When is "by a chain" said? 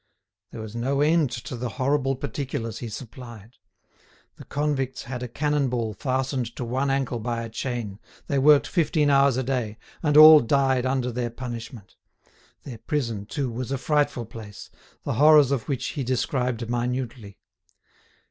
7.19-7.99